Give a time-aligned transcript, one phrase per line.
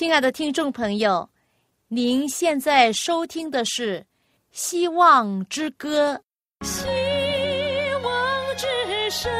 [0.00, 1.28] 亲爱的听众朋友，
[1.88, 4.00] 您现在收听的是
[4.50, 6.18] 《希望之歌》。
[6.66, 6.86] 希
[8.02, 8.66] 望之
[9.10, 9.30] 声，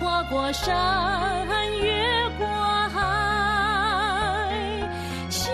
[0.00, 1.46] 跨过山，
[1.80, 2.44] 越过
[2.88, 2.98] 海。
[5.30, 5.48] 希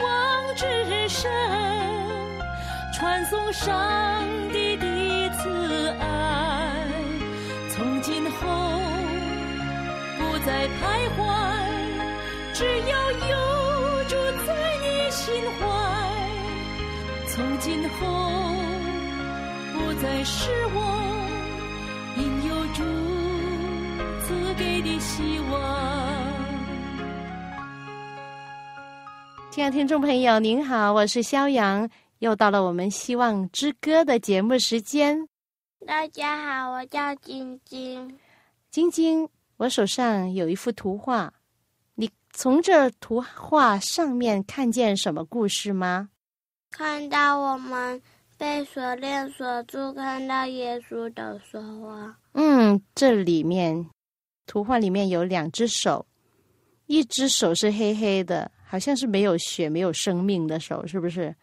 [0.00, 1.28] 望之声，
[2.94, 4.86] 传送上帝的
[5.42, 6.37] 慈爱。
[12.58, 14.50] 只要有住在
[14.82, 15.62] 你心怀，
[17.28, 17.96] 从今后
[19.74, 20.76] 不再是我，
[22.16, 22.82] 因有主
[24.26, 25.54] 赐给的希望。
[29.52, 31.88] 亲爱的听众朋友，您好，我是肖阳，
[32.18, 35.28] 又到了我们《希望之歌》的节目时间。
[35.86, 38.18] 大家好，我叫晶晶。
[38.72, 41.32] 晶晶，我手上有一幅图画。
[42.40, 46.08] 从这图画上面看见什么故事吗？
[46.70, 48.00] 看到我们
[48.36, 52.16] 被锁链锁住，看到耶稣的说话。
[52.34, 53.90] 嗯，这里面
[54.46, 56.06] 图画里面有两只手，
[56.86, 61.34] 一只手是黑黑的，好像是没有血、没有生命的手，是不是？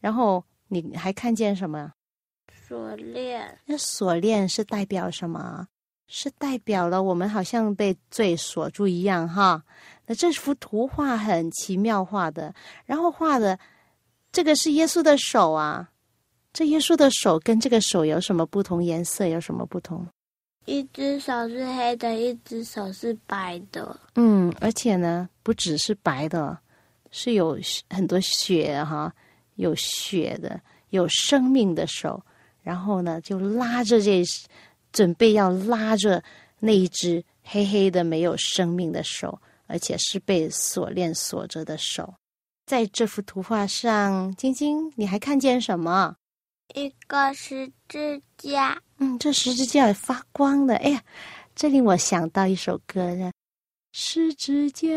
[0.00, 1.90] 然后你还看见什么？
[2.68, 3.58] 锁链。
[3.64, 5.66] 那锁链是代表什么？
[6.14, 9.62] 是代表了我们好像被罪锁住一样，哈。
[10.04, 13.58] 那这幅图画很奇妙画的，然后画的
[14.30, 15.88] 这个是耶稣的手啊。
[16.52, 18.84] 这耶稣的手跟这个手有什么不同？
[18.84, 20.06] 颜色有什么不同？
[20.66, 23.98] 一只手是黑的，一只手是白的。
[24.16, 26.58] 嗯，而且呢，不只是白的，
[27.10, 29.10] 是有很多血哈，
[29.54, 32.22] 有血的，有生命的手。
[32.60, 34.22] 然后呢，就拉着这。
[34.92, 36.22] 准备要拉着
[36.60, 42.14] 那一只黑黑的没有生命的手，而且是被锁链锁着的手，
[42.66, 46.14] 在这幅图画上，晶晶，你还看见什么？
[46.74, 48.80] 一个十字架。
[48.98, 50.76] 嗯，这十字架发光的。
[50.76, 51.02] 哎呀，
[51.54, 53.32] 这令我想到一首歌呢，
[53.92, 54.88] 十字架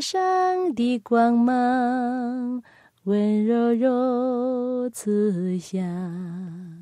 [0.00, 2.62] 上的光芒，
[3.04, 6.77] 温柔柔慈祥。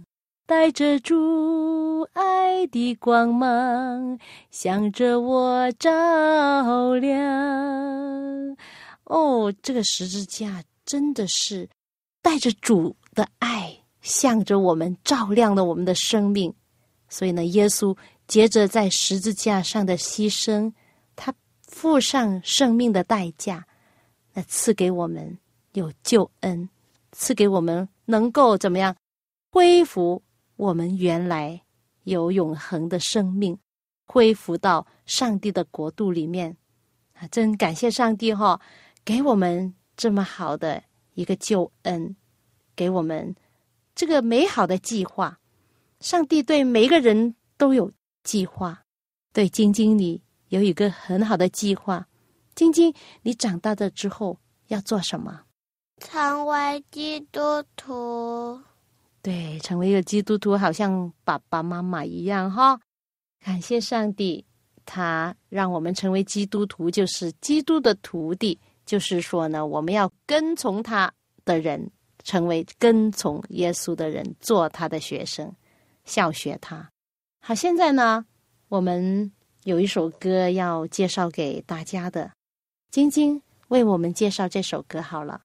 [0.49, 4.17] 带着主爱的光芒，
[4.53, 8.57] 向着我照亮。
[9.07, 11.69] 哦，这个十字架真的是
[12.23, 16.55] 带着主的爱，向着我们照亮了我们的生命。
[17.09, 17.97] 所以呢，耶稣
[18.29, 20.73] 接着在十字架上的牺牲，
[21.17, 21.35] 他
[21.67, 23.67] 付上生命的代价，
[24.33, 25.37] 那赐给我们
[25.73, 26.69] 有救恩，
[27.11, 28.95] 赐给我们能够怎么样
[29.51, 30.23] 恢复。
[30.57, 31.63] 我们原来
[32.05, 33.59] 有永恒的生命，
[34.07, 36.57] 恢复到上帝的国度里面
[37.15, 37.27] 啊！
[37.29, 38.61] 真感谢上帝哈，
[39.05, 40.83] 给我们这么好的
[41.15, 42.17] 一个救恩，
[42.75, 43.35] 给我们
[43.95, 45.39] 这个美好的计划。
[46.01, 47.91] 上帝对每一个人都有
[48.23, 48.83] 计划，
[49.33, 52.07] 对晶晶你有一个很好的计划。
[52.55, 54.39] 晶晶，你长大了之后
[54.69, 55.43] 要做什么？
[55.99, 57.41] 成为基督
[57.77, 58.61] 徒。
[59.27, 62.79] 对，成为一个基督徒，好像爸爸妈妈一样哈。
[63.45, 64.47] 感谢上帝，
[64.85, 68.57] 他让我们成为基督徒，就是基督的徒弟。
[68.85, 71.13] 就是说呢，我们要跟从他
[71.45, 71.91] 的人，
[72.23, 75.53] 成为跟从耶稣的人，做他的学生，
[76.05, 76.89] 效学他。
[77.41, 78.25] 好，现在呢，
[78.69, 79.33] 我们
[79.65, 82.31] 有一首歌要介绍给大家的，
[82.93, 85.41] 晶晶为我们介绍这首歌好了。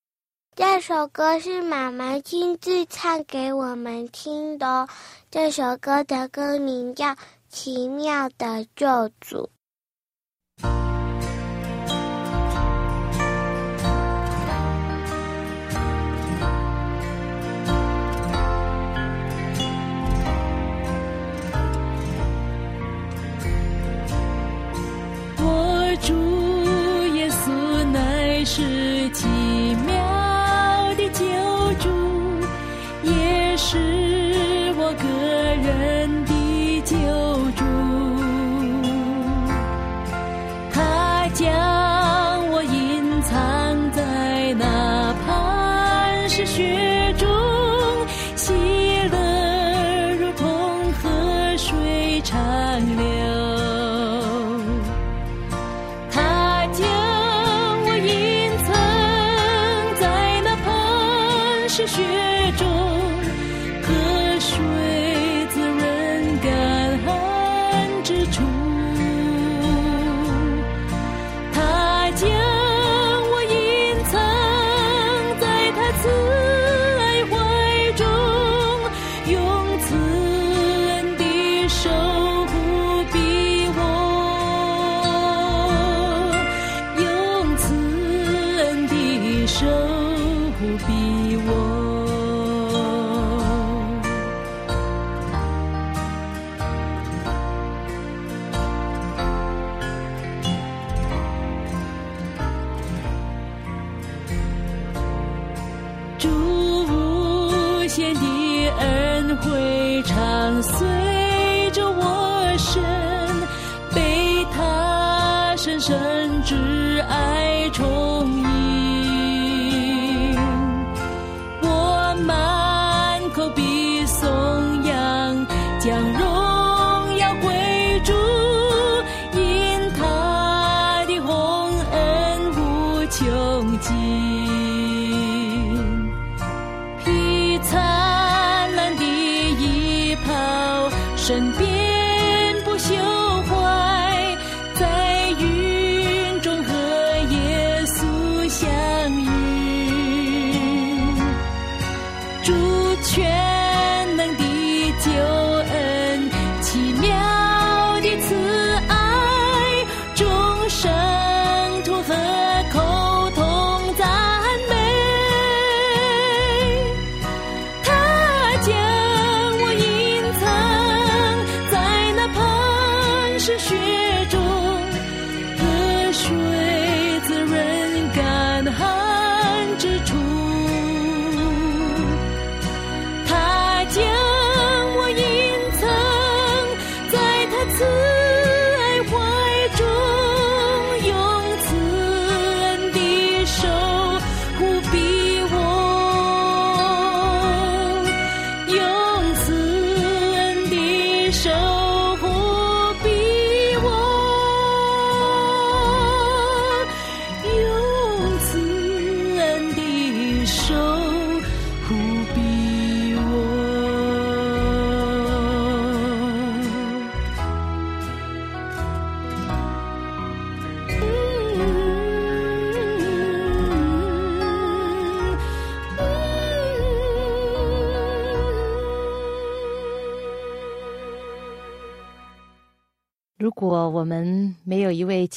[0.53, 4.85] 这首歌是妈妈亲自唱给我们听的。
[5.29, 7.06] 这首歌的歌名叫
[7.47, 9.50] 《奇妙的救主》。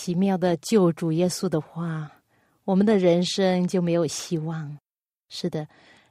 [0.05, 2.13] 奇妙的救主耶稣的话，
[2.65, 4.77] 我们的人生就没有希望。
[5.31, 5.67] 是的，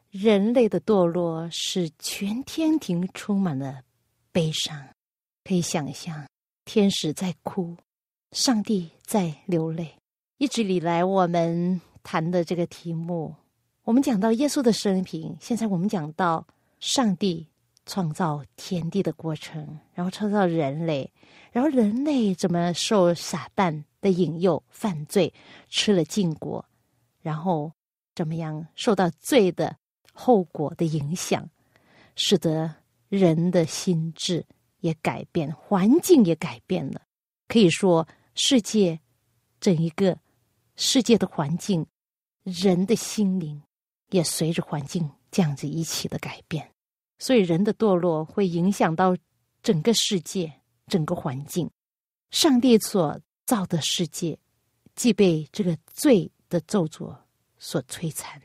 [0.10, 3.84] 人类的堕落使全天庭充满了
[4.32, 4.76] 悲伤。
[5.44, 6.28] 可以想象，
[6.66, 7.78] 天使在哭，
[8.32, 9.94] 上帝在流泪。
[10.40, 13.36] 一直以来，我们谈的这个题目，
[13.84, 16.48] 我们讲到耶稣的生平，现在我们讲到
[16.80, 17.46] 上帝
[17.86, 21.12] 创造天地的过程，然后创造人类。
[21.52, 25.32] 然后人类怎么受撒旦的引诱犯罪，
[25.70, 26.66] 吃了禁果，
[27.22, 27.72] 然后
[28.16, 29.78] 怎么样受到罪的
[30.14, 31.48] 后果的影响，
[32.16, 32.74] 使得
[33.10, 34.44] 人的心智
[34.80, 37.04] 也改变，环境也改变了。
[37.48, 39.00] 可以说，世界
[39.60, 40.18] 整一个
[40.76, 41.86] 世界的环境，
[42.42, 43.62] 人的心灵
[44.10, 46.73] 也随着环境这样子一起的改变。
[47.20, 49.16] 所以，人的堕落会影响到
[49.62, 50.54] 整个世界。
[50.90, 51.72] 整个环境，
[52.30, 54.38] 上帝所造的世界，
[54.96, 57.16] 既被这个罪的咒诅
[57.58, 58.40] 所摧残，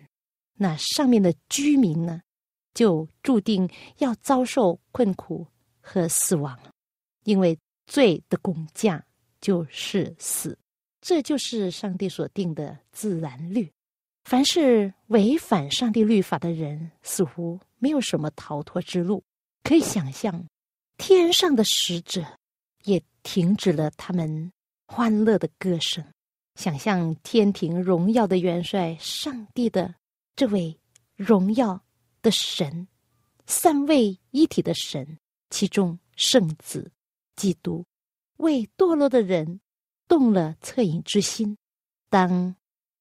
[0.54, 2.22] 那上面的居民呢，
[2.74, 5.44] 就注定要遭受困苦
[5.80, 6.56] 和死亡，
[7.24, 7.58] 因为
[7.88, 9.04] 罪的工价
[9.40, 10.56] 就是死，
[11.00, 13.68] 这就是上帝所定的自然律。
[14.28, 19.24] 凡是违反上帝律法的人，似乎没有什么逃脱之路。
[19.62, 20.46] 可以想象。
[20.98, 22.22] 天上的使者
[22.84, 24.52] 也停止了他们
[24.86, 26.04] 欢乐的歌声。
[26.56, 29.94] 想象天庭荣耀的元帅上帝的
[30.36, 30.78] 这位
[31.16, 31.82] 荣耀
[32.20, 32.86] 的神，
[33.46, 35.18] 三位一体的神，
[35.48, 36.92] 其中圣子
[37.34, 37.82] 基督
[38.36, 39.58] 为堕落的人
[40.06, 41.56] 动了恻隐之心。
[42.10, 42.54] 当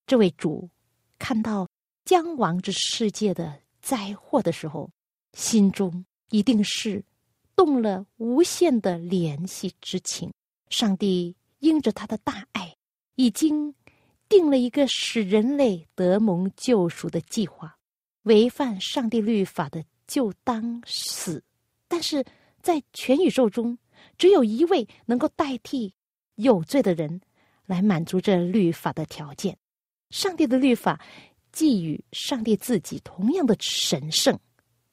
[0.05, 0.69] 这位主
[1.19, 1.67] 看到
[2.05, 4.89] 将亡之世界的灾祸的时候，
[5.33, 7.03] 心中一定是。
[7.55, 10.31] 动了无限的怜惜之情，
[10.69, 12.71] 上帝因着他的大爱，
[13.15, 13.74] 已经
[14.29, 17.75] 定了一个使人类得蒙救赎的计划。
[18.25, 21.43] 违反上帝律法的就当死，
[21.88, 22.24] 但是
[22.62, 23.75] 在全宇宙中，
[24.19, 25.91] 只有一位能够代替
[26.36, 27.19] 有罪的人
[27.65, 29.57] 来满足这律法的条件。
[30.10, 31.00] 上帝的律法
[31.52, 34.40] 既与上帝自己同样的神圣，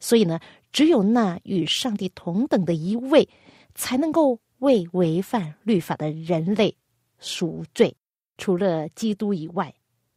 [0.01, 0.41] 所以呢。
[0.75, 3.29] 只有那与上帝同等的一位，
[3.77, 6.77] 才能够为违反律法的人类
[7.21, 7.97] 赎罪。
[8.39, 9.73] 除了基督以外，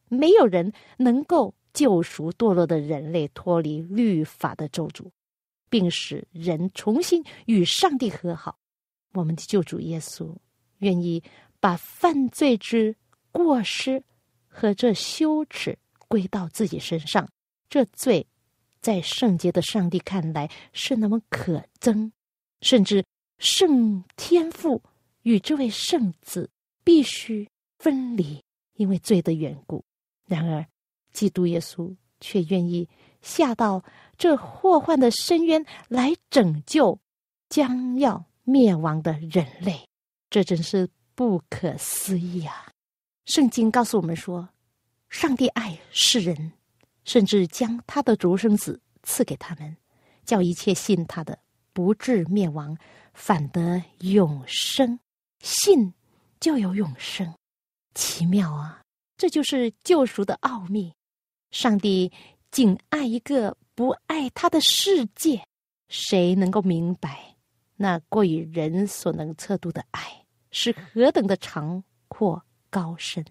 [0.09, 5.11] 没有人能够救赎堕落的人类脱离律法的咒诅，
[5.69, 8.57] 并使人重新与上帝和好。
[9.13, 10.35] 我们的救主耶稣
[10.79, 11.21] 愿意
[11.59, 12.95] 把犯罪之
[13.31, 14.03] 过失
[14.57, 17.29] 和这羞耻归到自己身上，
[17.69, 18.25] 这罪。
[18.79, 22.11] 在圣洁的上帝看来是那么可憎，
[22.61, 23.03] 甚至
[23.37, 24.81] 圣天父
[25.23, 26.49] 与这位圣子
[26.83, 27.47] 必须
[27.79, 28.41] 分离，
[28.75, 29.83] 因为罪的缘故。
[30.25, 30.65] 然而，
[31.11, 32.87] 基督耶稣却愿意
[33.21, 33.83] 下到
[34.17, 36.97] 这祸患的深渊来拯救
[37.49, 39.87] 将要灭亡的人类，
[40.29, 42.71] 这真是不可思议啊！
[43.27, 44.47] 圣经告诉我们说，
[45.09, 46.53] 上帝爱世人，
[47.03, 49.75] 甚至将他的独生子赐给他们，
[50.23, 51.37] 叫一切信他的
[51.73, 52.77] 不至灭亡，
[53.13, 54.97] 反得永生。
[55.41, 55.93] 信
[56.39, 57.35] 就有永生，
[57.93, 58.81] 奇妙啊！
[59.17, 60.93] 这就是救赎的奥秘。
[61.51, 62.09] 上帝
[62.49, 65.43] 仅爱一个不爱他的世界，
[65.89, 67.35] 谁能够明白
[67.75, 73.25] 那过于人所能测度的爱是何等的长阔高深？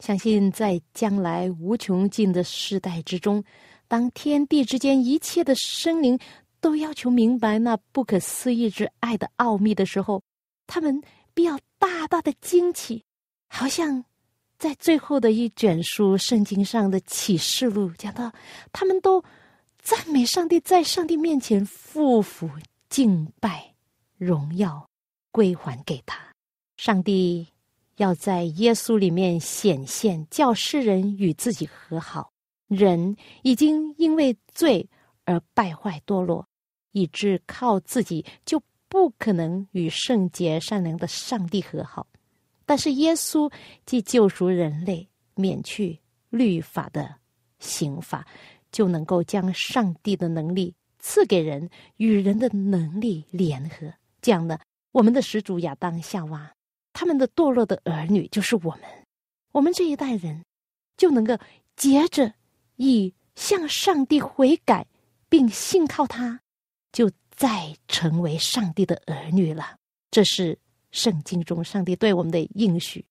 [0.00, 3.42] 相信在将来无穷尽的世代之中，
[3.88, 6.18] 当天地之间一切的生灵
[6.60, 10.22] 都要求明白那不可思议之爱的奥秘的时候，
[10.66, 11.00] 他们
[11.32, 13.02] 必要大大的惊奇，
[13.48, 14.04] 好像。
[14.58, 18.32] 在最后的一卷书圣经上的启示录讲到，
[18.72, 19.22] 他们都
[19.82, 22.48] 赞美上帝，在上帝面前俯伏
[22.88, 23.74] 敬拜，
[24.16, 24.88] 荣耀
[25.30, 26.18] 归还给他。
[26.78, 27.46] 上帝
[27.96, 32.32] 要在耶稣里面显现，叫世人与自己和好。
[32.68, 34.88] 人已经因为罪
[35.24, 36.46] 而败坏堕落，
[36.92, 42.06] 以致靠自己就不可能与圣洁善良的上帝和好。
[42.64, 43.50] 但是耶稣
[43.84, 45.98] 既救赎人类，免去
[46.28, 47.14] 律法的
[47.60, 48.26] 刑罚，
[48.72, 53.92] 就能够将上帝的能力赐给人，与人的能力联合。
[54.20, 54.58] 这样的，
[54.90, 56.52] 我们的始祖亚当、夏娃，
[56.96, 58.80] 他们的堕落的儿女就是我们。
[59.52, 60.42] 我们这一代人，
[60.96, 61.36] 就能够
[61.76, 62.32] 接着
[62.76, 64.86] 以向上帝悔改，
[65.28, 66.40] 并信靠他，
[66.92, 69.76] 就再成为上帝的儿女了。
[70.10, 70.58] 这是。
[70.92, 73.04] 圣经中，上帝对我们的应许，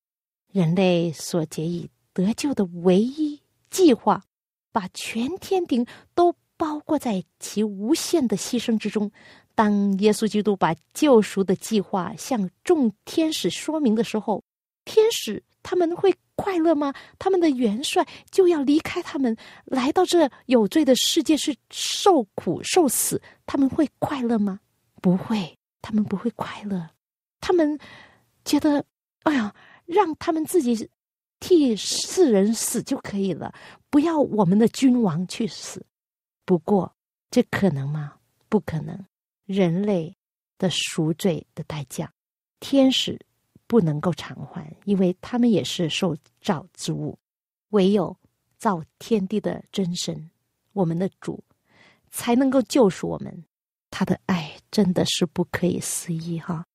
[0.50, 3.40] 人类所结以得救的唯一
[3.70, 4.24] 计划，
[4.72, 9.12] 把全天庭都包括在其无限的牺牲之中。
[9.56, 14.44] 当耶稣基督把救赎的计划向众天使说明的时候，
[14.84, 16.92] 天使他们会快乐吗？
[17.18, 19.34] 他们的元帅就要离开他们，
[19.64, 24.60] 来到这有罪的世界，是受苦受死，他们会快乐吗？
[25.00, 26.88] 不会，他们不会快乐。
[27.40, 27.78] 他们
[28.44, 28.84] 觉得，
[29.22, 29.54] 哎呀，
[29.86, 30.88] 让他们自己
[31.40, 33.54] 替世人死就可以了，
[33.88, 35.84] 不要我们的君王去死。
[36.44, 36.94] 不过，
[37.30, 38.14] 这可能吗？
[38.50, 39.04] 不可能。
[39.46, 40.14] 人类
[40.58, 42.12] 的赎罪的代价，
[42.60, 43.18] 天使
[43.66, 47.18] 不能够偿还，因为他们也是受造之物。
[47.70, 48.16] 唯有
[48.58, 50.30] 造天地的真神，
[50.72, 51.42] 我们的主，
[52.10, 53.44] 才能够救赎我们。
[53.90, 56.66] 他的爱真的是不可以思议，哈。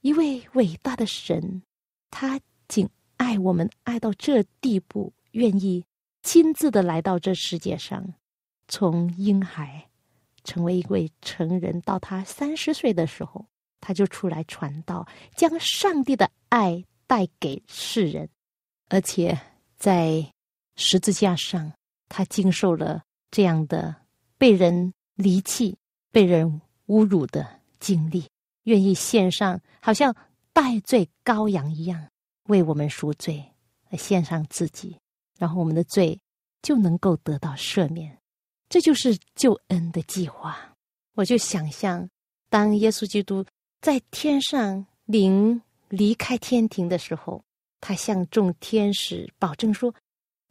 [0.00, 1.62] 一位伟大的神，
[2.10, 5.84] 他仅爱我们爱到这地步，愿意
[6.22, 8.14] 亲自的来到这世界上，
[8.66, 9.89] 从婴孩
[10.44, 13.46] 成为一位成人，到他三十岁的时候，
[13.80, 15.06] 他就出来传道，
[15.36, 18.28] 将上帝的爱带给世人，
[18.88, 19.38] 而且
[19.76, 20.24] 在
[20.76, 21.72] 十字架上，
[22.08, 23.94] 他经受了这样的
[24.38, 25.76] 被人离弃、
[26.10, 28.24] 被人侮辱的经历。
[28.64, 30.14] 愿意献上，好像
[30.52, 32.08] 代罪羔羊一样，
[32.48, 33.42] 为我们赎罪，
[33.92, 34.96] 献上自己，
[35.38, 36.20] 然后我们的罪
[36.60, 38.19] 就能够得到赦免。
[38.70, 40.74] 这就是救恩的计划。
[41.14, 42.08] 我就想象，
[42.48, 43.44] 当耶稣基督
[43.82, 45.60] 在天上临
[45.90, 47.44] 离开天庭的时候，
[47.80, 49.94] 他向众天使保证说：，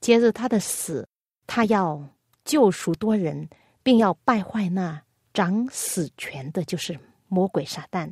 [0.01, 1.07] 接着他的死，
[1.47, 2.07] 他要
[2.45, 3.49] 救赎多人，
[3.81, 5.01] 并要败坏那
[5.33, 6.99] 掌死权的，就是。
[7.31, 8.11] 魔鬼撒旦，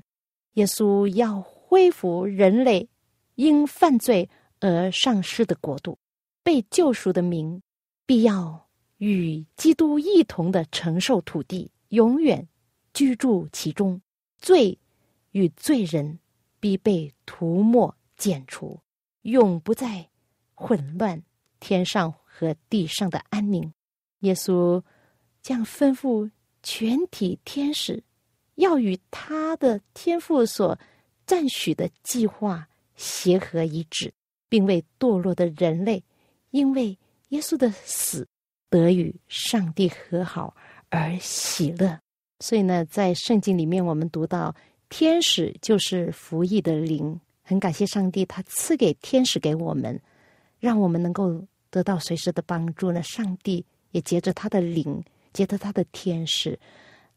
[0.54, 2.88] 耶稣要恢复人类
[3.34, 5.98] 因犯罪而丧失的国度，
[6.44, 7.60] 被救赎的民
[8.06, 8.67] 必要
[8.98, 12.48] 与基督一同的承受土地，永远
[12.94, 14.02] 居住其中。
[14.40, 14.78] 罪
[15.32, 16.20] 与罪人
[16.60, 18.80] 必被涂抹剪除，
[19.24, 20.10] 永不再
[20.54, 21.22] 混乱
[21.60, 23.74] 天上和地上的安宁。
[24.20, 24.84] 耶稣
[25.42, 26.30] 将吩咐
[26.62, 28.04] 全体天使。
[28.56, 30.80] 要与他的天赋所
[31.28, 34.12] 赞许的计划协和一致，
[34.50, 36.04] 并为堕落的人类，
[36.50, 36.98] 因为
[37.30, 38.28] 耶稣的死
[38.70, 40.56] 得与上帝和好
[40.90, 42.00] 而喜乐。
[42.40, 44.56] 所以呢，在圣经里面，我们读到
[44.90, 50.00] 天使就是服役的灵，很感谢上帝，他赐给天使给我们，
[50.60, 53.02] 让我们能够得到随时的帮助呢。
[53.04, 56.60] 上帝也借着他的灵，借着他的天使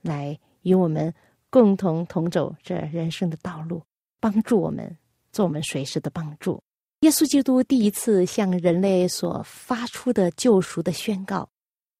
[0.02, 1.12] 来与我们。
[1.52, 3.83] 共同同走这人生的道路，
[4.21, 4.97] 帮助我们，
[5.33, 6.62] 做我们随时的帮助。
[7.00, 11.49] 耶稣基督第一次向人类所发出的救赎的宣告，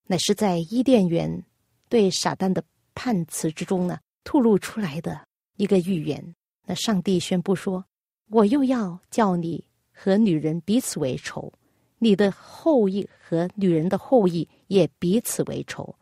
[0.07, 1.42] 乃是在伊甸园
[1.88, 2.62] 对撒旦的
[2.95, 5.19] 判词之中呢，吐露出来的
[5.57, 6.35] 一个预言。
[6.66, 7.83] 那上帝宣布说
[8.28, 11.50] ：“我又要叫你和女人彼此为仇，
[11.99, 15.97] 你的后裔和女人的后裔也彼此为仇。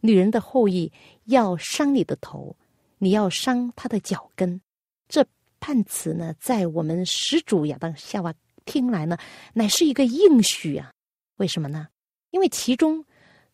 [0.00, 0.92] 女人的后裔
[1.24, 2.56] 要伤你的头，
[2.98, 4.60] 你要伤他的脚跟。”
[5.08, 5.26] 这
[5.58, 8.32] 判词呢，在我们始祖亚当夏娃
[8.64, 9.16] 听来呢，
[9.52, 10.90] 乃是一个应许啊。
[11.36, 11.88] 为什么呢？
[12.30, 13.04] 因为其中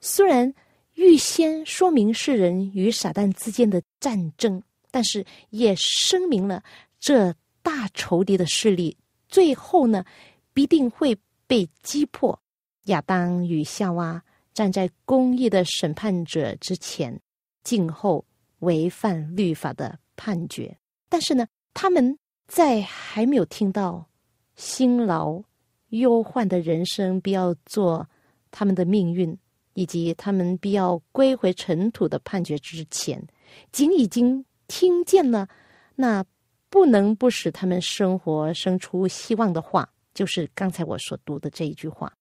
[0.01, 0.55] 虽然
[0.95, 4.63] 预先说明世人与撒旦之间的战争。
[4.93, 6.65] 但是也声明了，
[6.99, 8.97] 这大仇敌的势力
[9.29, 10.05] 最后呢，
[10.53, 12.43] 必定会被击破。
[12.87, 14.21] 亚当与夏娃
[14.53, 17.21] 站在公义的审判者之前，
[17.63, 18.27] 静候
[18.59, 20.77] 违反律法的判决。
[21.09, 24.10] 但是呢，他们在还没有听到
[24.61, 25.43] 辛劳
[25.89, 28.07] 忧患的人生必要做
[28.51, 29.35] 他们的命运，
[29.73, 33.27] 以及他们必要归回尘土的判决之前，
[33.73, 34.45] 仅已经。
[34.73, 35.49] 听见了，
[35.97, 36.25] 那
[36.69, 42.13] 不能不使他们生活生出希望的话，就是刚才我所读的这一句话。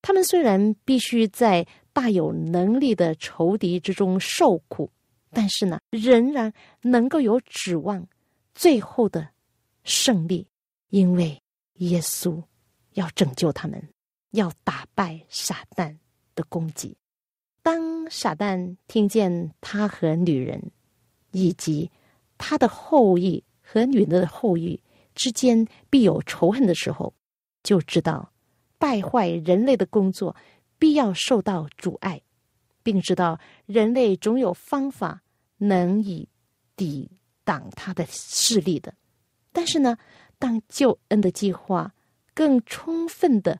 [0.00, 4.90] 他们虽然必须在大有能力的仇敌之中受苦，
[5.32, 8.08] 但是呢，仍然能够有指望
[8.54, 9.28] 最后的
[9.84, 10.46] 胜利，
[10.88, 11.38] 因为
[11.78, 12.42] 耶稣
[12.92, 13.88] 要拯救他们，
[14.30, 15.96] 要打败撒旦
[16.34, 16.96] 的攻击。
[17.62, 20.70] 当撒旦听见他和女人
[21.32, 21.90] 以及
[22.38, 24.82] 他的后裔和女人的后裔
[25.14, 27.12] 之间必有仇恨的时候，
[27.62, 28.32] 就知道
[28.78, 30.34] 败坏人类的工作
[30.78, 32.22] 必要受到阻碍，
[32.82, 35.22] 并知道人类总有方法
[35.58, 36.28] 能以
[36.76, 37.10] 抵
[37.44, 38.94] 挡他的势力的。
[39.52, 39.98] 但是呢，
[40.38, 41.92] 当救恩的计划
[42.34, 43.58] 更充分的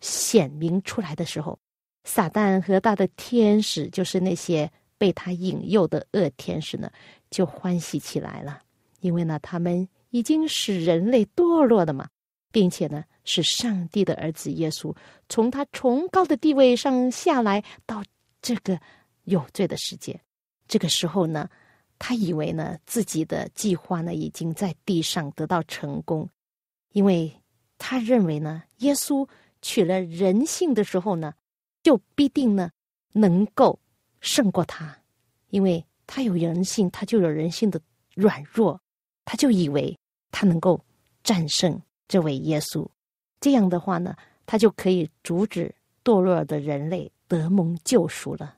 [0.00, 1.58] 显明出来的时候，
[2.04, 6.90] 撒旦和他的天使，就是那些被他引诱的恶天使呢？
[7.30, 8.60] 就欢喜起来了，
[9.00, 12.08] 因为呢，他们已经使人类堕落了嘛，
[12.50, 14.94] 并且呢，是上帝的儿子耶稣
[15.28, 18.02] 从他崇高的地位上下来到
[18.40, 18.80] 这个
[19.24, 20.18] 有罪的世界。
[20.66, 21.48] 这个时候呢，
[21.98, 26.28] 他以为呢，自己的计划呢已经在地上得到成功，
[26.92, 27.32] 因为
[27.76, 29.28] 他认为呢，耶稣
[29.62, 31.34] 取了人性的时候呢，
[31.82, 32.70] 就必定呢
[33.12, 33.78] 能够
[34.20, 34.98] 胜过他，
[35.50, 35.84] 因为。
[36.10, 37.78] 他有人性，他就有人性的
[38.14, 38.80] 软弱，
[39.26, 39.94] 他就以为
[40.30, 40.82] 他能够
[41.22, 42.88] 战胜这位耶稣。
[43.40, 48.56] 这样的话呢，他就可以阻止堕落的人类得蒙救赎了。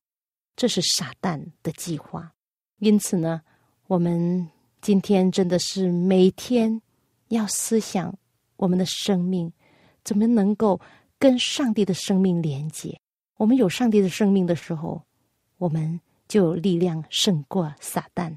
[0.55, 2.33] 这是撒旦的计划。
[2.81, 3.41] 因此呢，
[3.87, 4.47] 我们
[4.83, 6.83] 今天真的是每天
[7.29, 8.15] 要思想
[8.57, 9.51] 我们的生命
[10.03, 10.79] 怎么能够
[11.19, 13.01] 跟上帝的生命连接。
[13.37, 15.03] 我们有上帝的生命的时候，
[15.57, 16.01] 我们。
[16.31, 18.37] 就有力量胜过撒旦。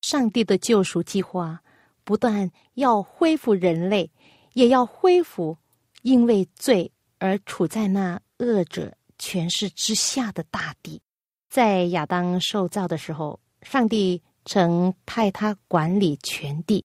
[0.00, 1.60] 上帝的救赎计划
[2.02, 4.10] 不但要恢复人类，
[4.54, 5.58] 也要恢复
[6.00, 11.02] 因为罪而处在那恶者权势之下的大地。
[11.50, 16.84] 在亚当受造的时候，上帝曾派他管理全地，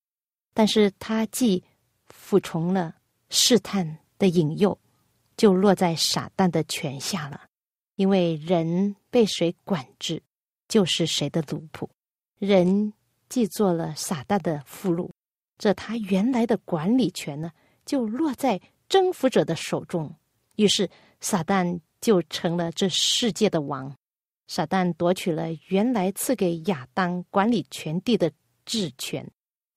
[0.54, 1.64] 但是他既
[2.08, 2.96] 服从了
[3.30, 4.76] 试探的引诱，
[5.38, 7.42] 就落在撒旦的权下了。
[7.96, 10.24] 因为人被谁管制？
[10.70, 11.90] 就是谁的奴仆，
[12.38, 12.94] 人
[13.28, 15.10] 既做了撒旦的俘虏，
[15.58, 17.52] 这他原来的管理权呢，
[17.86, 20.16] 就落在征服者的手中。
[20.58, 20.88] 于是
[21.22, 23.92] 撒旦就成了这世界的王。
[24.50, 28.30] 撒旦夺取了原来赐给亚当管理全地的
[28.66, 29.26] 治权，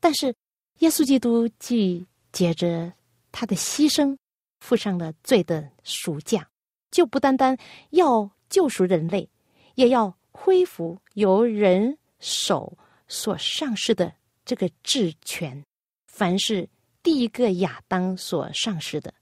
[0.01, 0.35] 但是
[0.79, 2.93] 耶稣基督既借着
[3.31, 4.17] 他的牺牲，
[4.59, 6.49] 付上了罪的赎价，
[6.91, 7.57] 就不单单
[7.91, 9.29] 要救赎人类，
[9.77, 10.13] 也要。
[10.35, 14.11] 恢复由人手所丧失的
[14.47, 15.63] 这个治权，
[16.07, 16.67] 凡是
[17.03, 19.13] 第一个亚当所丧失的，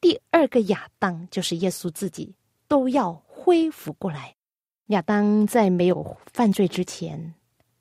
[0.00, 2.34] 第二个亚当就是耶稣自己，
[2.66, 4.34] 都要恢复过来。
[4.88, 7.34] 亚当在没有犯罪之前，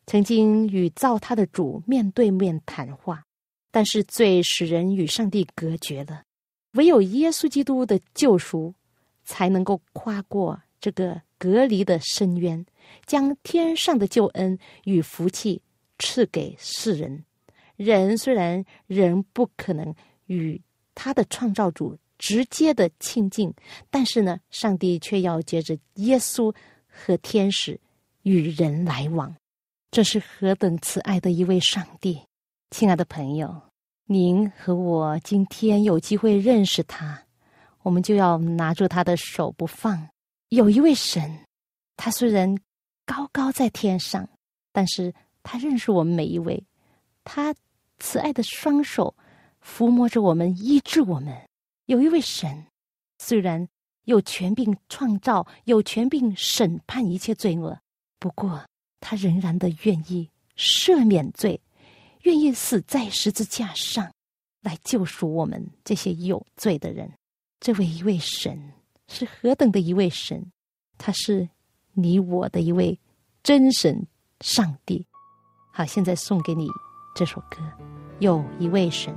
[0.05, 3.23] 曾经与造他的主面对面谈话，
[3.71, 6.23] 但是罪使人与上帝隔绝了，
[6.73, 8.73] 唯有耶稣基督的救赎，
[9.25, 11.21] 才能够跨过这个。
[11.39, 12.65] 隔离的深渊，
[13.05, 15.61] 将天上的救恩与福气
[15.99, 17.23] 赐给世人。
[17.75, 19.93] 人虽然人不可能
[20.25, 20.59] 与
[20.95, 23.53] 他的创造主直接的亲近，
[23.91, 26.51] 但是呢，上帝却要借着耶稣
[26.97, 27.79] 和天使
[28.23, 29.35] 与人来往。
[29.91, 32.19] 这是何等慈爱的一位上帝！
[32.71, 33.61] 亲爱的朋友，
[34.05, 37.23] 您和我今天有机会认识他，
[37.83, 40.09] 我们就要拿住他的手不放。
[40.49, 41.45] 有一位神，
[41.95, 42.53] 他虽然
[43.05, 44.27] 高高在天上，
[44.73, 46.61] 但是他认识我们每一位，
[47.23, 47.55] 他
[47.99, 49.15] 慈爱的双手
[49.65, 51.33] 抚摸着我们，医治我们。
[51.85, 52.65] 有一位神，
[53.17, 53.65] 虽然
[54.07, 57.77] 有权柄创造，有权柄审判一切罪恶，
[58.19, 58.63] 不过
[59.01, 61.59] 他仍然的愿意赦免罪。
[62.21, 64.09] 愿意死在十字架上，
[64.61, 67.11] 来救赎我们这些有罪的人。
[67.59, 68.71] 这位一位神
[69.09, 70.51] 是何等的一位神？
[70.97, 71.49] 他是
[71.91, 72.97] 你我的一位
[73.43, 74.07] 真神
[74.39, 75.05] 上帝。
[75.73, 76.69] 好，现在送给你
[77.13, 77.57] 这首歌，
[78.19, 79.13] 《有一位神》。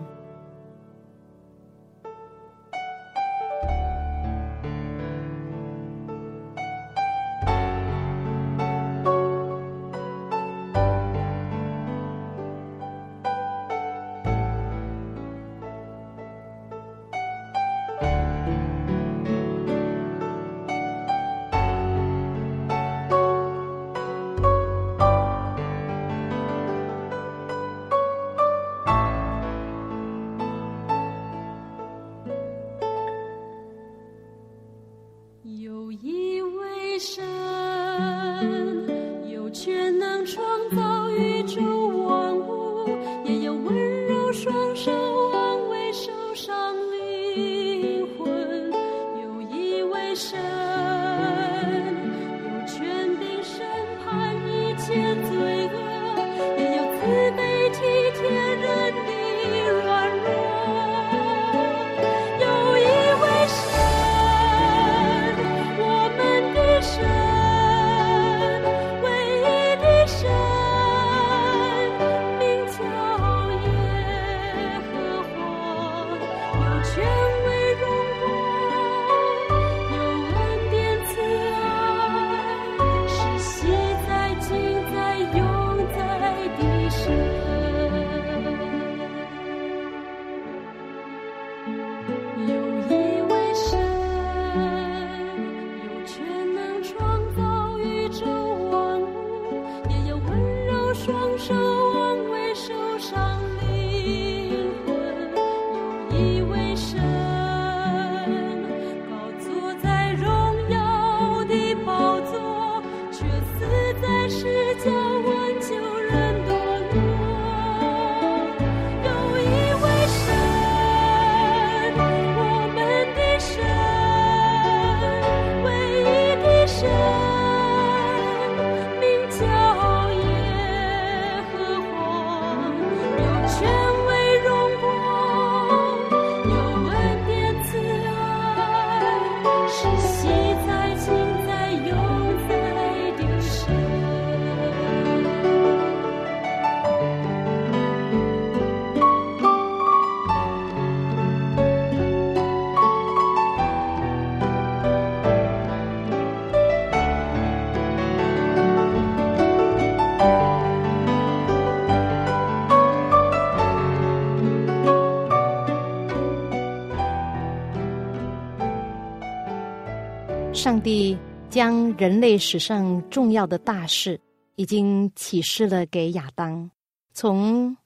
[170.53, 171.17] 上帝
[171.49, 174.21] 将人类史上重要的大事，
[174.57, 176.69] 已经启示了给亚当。
[177.15, 177.77] 从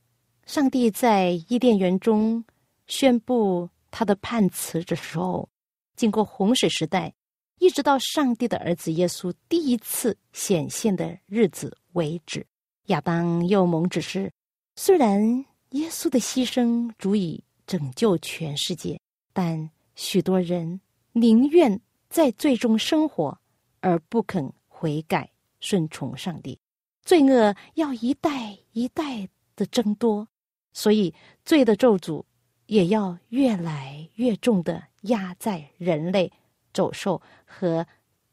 [0.47, 2.43] 上帝在伊甸园中
[2.87, 5.47] 宣布他的判词的时候，
[5.95, 7.13] 经过洪水时代，
[7.59, 12.47] 一直到上帝的儿子耶稣第一次显现的日子为止，
[12.87, 14.33] 亚当又蒙指示：
[14.75, 15.23] 虽然
[15.71, 18.99] 耶稣的牺牲足以拯救全世界，
[19.35, 20.81] 但许多人
[21.13, 21.79] 宁愿。
[22.15, 23.37] 在最终生活，
[23.81, 26.57] 而不肯悔改顺从上帝，
[27.03, 30.29] 罪恶要一代一代的增多，
[30.73, 31.13] 所以
[31.45, 32.23] 罪的咒诅
[32.67, 36.33] 也要越来越重的压在人类、
[36.73, 37.85] 走兽和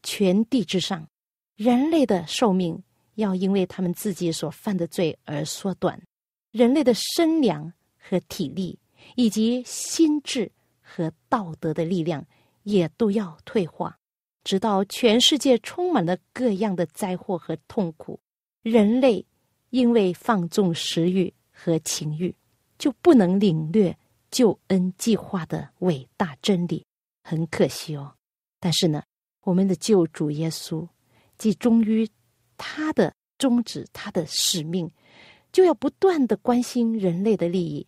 [0.03, 1.07] 全地之上。
[1.55, 2.79] 人类的寿命
[3.15, 5.99] 要因为他们自己所犯的罪而缩短，
[6.51, 8.77] 人类的身量和体力，
[9.15, 10.51] 以及心智
[10.83, 12.23] 和道德的力量。
[12.63, 13.97] 也都要退化，
[14.43, 18.19] 直到全世界充满了各样的灾祸和痛苦。
[18.61, 19.25] 人类
[19.69, 22.35] 因为放纵食欲和情欲，
[22.77, 23.97] 就不能领略
[24.29, 26.85] 救恩计划的伟大真理。
[27.23, 28.13] 很可惜哦。
[28.59, 29.03] 但是呢，
[29.43, 30.87] 我们的救主耶稣
[31.37, 32.07] 既忠于
[32.57, 34.91] 他的宗旨他的使命，
[35.51, 37.87] 就要不断的关心人类的利益，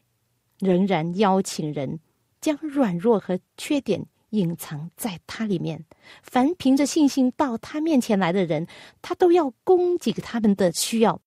[0.60, 2.00] 仍然邀请人
[2.42, 5.84] 将软弱和缺点隐藏在他里面。
[6.22, 8.68] 凡凭着信心到他面前来的人，
[9.02, 11.20] 他都要供给他们的需要。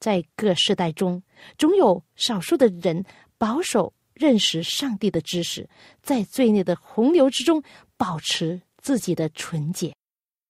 [0.00, 1.22] 在各世代中，
[1.56, 3.04] 总有少数的人
[3.38, 5.68] 保守认识上帝的知识，
[6.02, 7.62] 在罪孽的洪流之中
[7.96, 9.94] 保持自己的纯洁。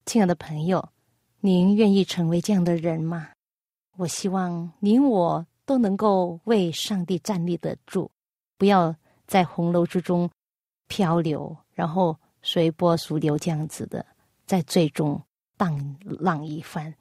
[0.07, 0.89] 亲爱的朋友，
[1.41, 3.31] 您愿意成为这样的人吗？
[3.97, 8.11] 我希望您我都能够为上帝站立得住，
[8.59, 8.97] 不要
[9.27, 10.29] 在洪流之中
[10.89, 14.05] 漂流，然后随波逐流这样子的，
[14.47, 15.21] 在最终
[15.57, 16.95] 荡浪一番。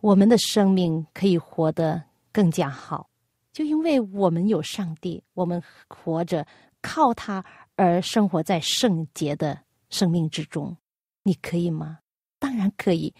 [0.00, 3.08] 我们的生命可以活得更加好，
[3.52, 6.46] 就因为我们有上帝，我们活着
[6.82, 7.44] 靠他
[7.76, 9.58] 而生活在圣洁的
[9.88, 10.76] 生命之中。
[11.22, 12.00] 你可以吗？
[12.38, 13.14] 当然可以。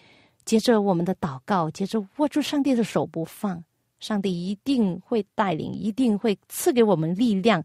[0.45, 3.65] 接着我们的祷告，接着握住上帝的手不放，
[3.99, 7.65] 上帝一定会带领，一定会赐给我们力量，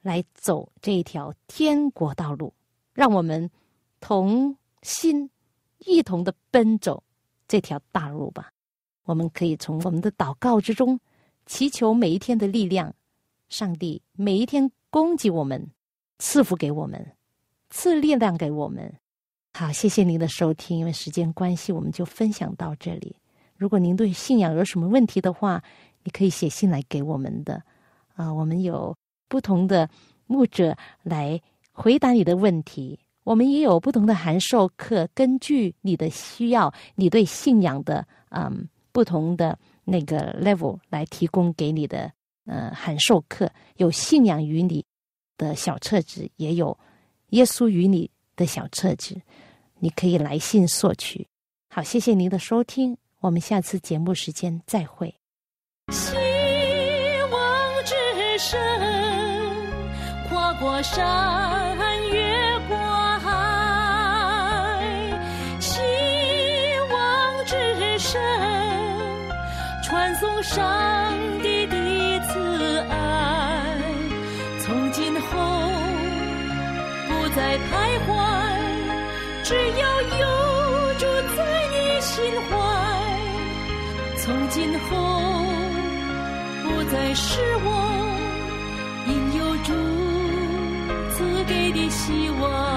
[0.00, 2.54] 来走这一条天国道路，
[2.96, 3.48] 让我们
[4.00, 5.30] 同心
[5.78, 7.02] 一同的奔走。
[7.46, 8.50] 这条大路吧，
[9.04, 10.98] 我们可以从我们的祷告之中
[11.44, 12.92] 祈求每一天的力量，
[13.48, 15.70] 上帝每一天供给我们，
[16.18, 17.12] 赐福给我们，
[17.70, 18.92] 赐力量给我们。
[19.52, 20.76] 好，谢谢您的收听。
[20.76, 23.14] 因为时间关系，我们就分享到这里。
[23.56, 25.62] 如果您对信仰有什么问题的话，
[26.02, 27.62] 你可以写信来给我们的。
[28.16, 28.96] 啊，我们有
[29.28, 29.88] 不同的
[30.26, 31.40] 牧者来
[31.76, 32.98] 回答你的问题。
[33.22, 42.10] 我们也有不同的函授课，根据你的需要，你对信仰的嗯不同的那个 level 来提供给你的
[42.46, 44.84] 呃函授课，有信仰与你
[45.36, 46.78] 的小册子，也有
[47.30, 49.20] 耶稣与你的小册子，
[49.80, 51.26] 你可以来信索取。
[51.68, 55.12] 好，谢谢您的收听，我们下次节目时间再会。
[55.90, 56.14] 希
[57.32, 57.94] 望之
[58.38, 58.75] 声，
[60.76, 61.74] 过山
[62.12, 62.36] 越。
[69.82, 71.76] 传送上帝的
[72.26, 73.78] 慈爱，
[74.60, 75.28] 从今后
[77.08, 78.10] 不再徘徊，
[79.44, 81.38] 只要有主在
[81.72, 82.14] 你心。
[82.50, 82.52] 怀。
[84.18, 84.86] 从今后
[86.64, 88.05] 不再失望，
[91.96, 92.75] 希望。